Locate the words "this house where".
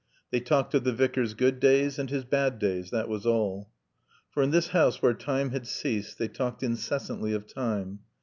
4.49-5.13